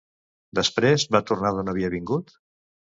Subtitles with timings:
[0.59, 2.39] Després, va tornar d'on havia vingut?